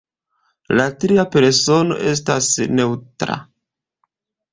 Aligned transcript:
La 0.77 0.85
tria 1.03 1.25
persono 1.35 1.97
estas 2.13 2.47
neŭtra. 2.79 3.37